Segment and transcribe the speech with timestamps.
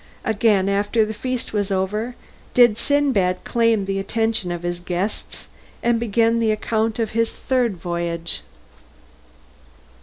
[0.25, 2.15] Again after the feast was over
[2.55, 5.45] did Sindbad claim the attention of his guests
[5.83, 8.41] and began the account of his third voyage.